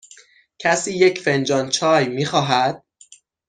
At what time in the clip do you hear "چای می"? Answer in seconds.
1.69-2.25